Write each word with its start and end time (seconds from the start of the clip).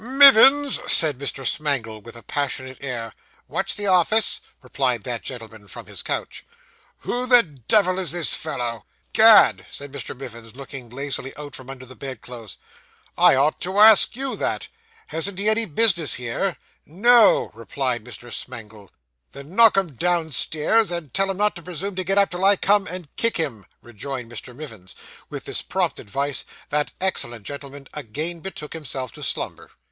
'Mivins!' 0.03 0.79
said 0.91 1.19
Mr. 1.19 1.45
Smangle, 1.45 2.01
with 2.01 2.15
a 2.15 2.23
passionate 2.23 2.79
air. 2.81 3.13
'What's 3.45 3.75
the 3.75 3.85
office?' 3.85 4.41
replied 4.63 5.03
that 5.03 5.21
gentleman 5.21 5.67
from 5.67 5.85
his 5.85 6.01
couch. 6.01 6.43
'Who 7.01 7.27
the 7.27 7.43
devil 7.43 7.99
is 7.99 8.11
this 8.11 8.33
fellow?' 8.33 8.83
''Gad,' 9.13 9.63
said 9.69 9.91
Mr. 9.91 10.17
Mivins, 10.17 10.55
looking 10.55 10.89
lazily 10.89 11.37
out 11.37 11.55
from 11.55 11.69
under 11.69 11.85
the 11.85 11.95
bed 11.95 12.21
clothes, 12.23 12.57
'I 13.15 13.35
ought 13.35 13.61
to 13.61 13.77
ask 13.79 14.13
_you 14.13 14.35
_that. 14.37 14.69
Hasn't 15.09 15.37
he 15.37 15.47
any 15.47 15.65
business 15.65 16.15
here?' 16.15 16.57
'No,' 16.83 17.51
replied 17.53 18.03
Mr. 18.03 18.33
Smangle. 18.33 18.89
'Then 19.33 19.55
knock 19.55 19.77
him 19.77 19.93
downstairs, 19.93 20.89
and 20.89 21.13
tell 21.13 21.29
him 21.29 21.37
not 21.37 21.55
to 21.57 21.61
presume 21.61 21.93
to 21.95 22.03
get 22.03 22.17
up 22.17 22.31
till 22.31 22.43
I 22.43 22.55
come 22.55 22.87
and 22.87 23.15
kick 23.17 23.37
him,' 23.37 23.67
rejoined 23.83 24.31
Mr. 24.31 24.55
Mivins; 24.55 24.95
with 25.29 25.45
this 25.45 25.61
prompt 25.61 25.99
advice 25.99 26.43
that 26.69 26.93
excellent 26.99 27.45
gentleman 27.45 27.87
again 27.93 28.39
betook 28.39 28.73
himself 28.73 29.11
to 29.11 29.21
slumber. 29.21 29.69